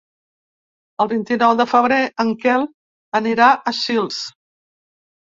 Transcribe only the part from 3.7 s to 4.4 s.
a Sils.